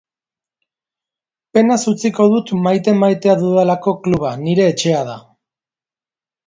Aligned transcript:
Penaz 1.57 1.77
utziko 1.93 2.27
dut 2.33 2.55
maite-maitea 2.65 3.39
dudalako 3.45 3.95
kluba, 4.05 4.35
nire 4.47 4.69
etxea 4.75 5.09
da. 5.13 5.21